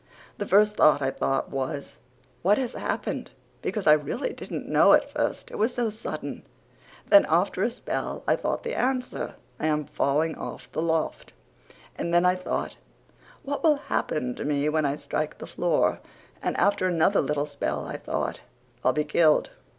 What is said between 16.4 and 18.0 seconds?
and after another little spell I